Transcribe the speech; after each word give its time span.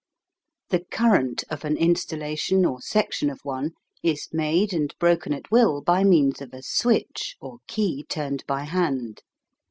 The 0.69 0.83
current 0.85 1.43
of 1.51 1.63
an 1.63 1.77
installation 1.77 2.65
or 2.65 2.81
section 2.81 3.29
of 3.29 3.39
one 3.43 3.73
is 4.01 4.29
made 4.33 4.73
and 4.73 4.91
broken 4.97 5.31
at 5.31 5.51
will 5.51 5.79
by 5.79 6.03
means 6.03 6.41
of 6.41 6.55
a 6.55 6.63
"switch" 6.63 7.37
or 7.39 7.59
key 7.67 8.03
turned 8.09 8.43
by 8.47 8.63
hand. 8.63 9.21